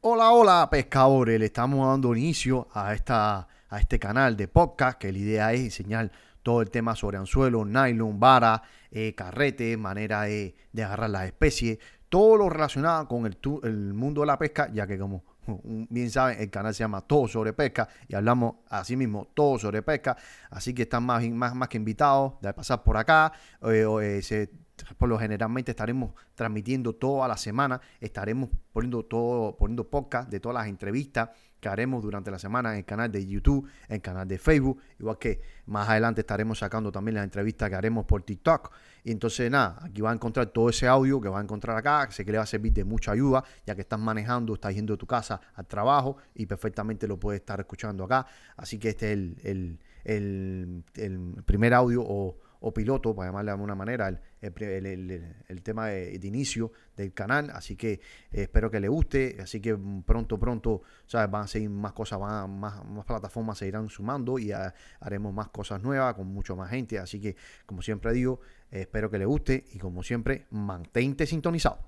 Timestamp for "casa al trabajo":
45.06-46.16